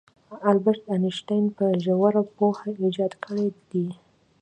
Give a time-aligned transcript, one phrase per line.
[0.49, 3.87] البرت انیشټین په ژوره پوهه ایجاد کړی دی.